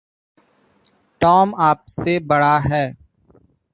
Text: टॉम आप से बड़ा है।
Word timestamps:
टॉम 1.21 1.55
आप 1.55 1.83
से 1.89 2.19
बड़ा 2.19 2.59
है। 2.59 2.97